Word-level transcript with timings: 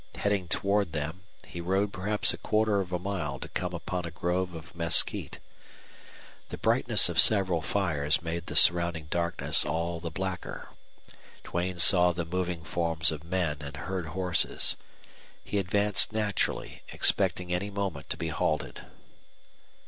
Heading 0.15 0.47
toward 0.47 0.93
them, 0.93 1.21
he 1.45 1.61
rode 1.61 1.93
perhaps 1.93 2.33
a 2.33 2.37
quarter 2.39 2.81
of 2.81 2.91
a 2.91 2.97
mile 2.97 3.37
to 3.39 3.47
come 3.47 3.71
upon 3.71 4.03
a 4.03 4.09
grove 4.09 4.55
of 4.55 4.73
mesquite. 4.75 5.37
The 6.49 6.57
brightness 6.57 7.07
of 7.07 7.19
several 7.21 7.61
fires 7.61 8.19
made 8.23 8.47
the 8.47 8.55
surrounding 8.55 9.05
darkness 9.11 9.63
all 9.63 9.99
the 9.99 10.09
blacker. 10.09 10.69
Duane 11.43 11.77
saw 11.77 12.13
the 12.13 12.25
moving 12.25 12.63
forms 12.63 13.11
of 13.11 13.23
men 13.23 13.57
and 13.61 13.77
heard 13.77 14.07
horses. 14.07 14.75
He 15.43 15.59
advanced 15.59 16.11
naturally, 16.11 16.81
expecting 16.91 17.53
any 17.53 17.69
moment 17.69 18.09
to 18.09 18.17
be 18.17 18.29
halted. 18.29 18.81